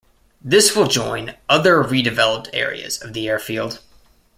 [0.43, 3.81] This will join other redeveloped areas of the airfield.